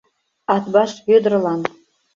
Атбаш 0.55 0.91
Вӧдырлан. 1.07 1.61